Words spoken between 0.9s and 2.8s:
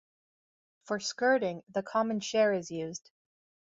skirting, the common share is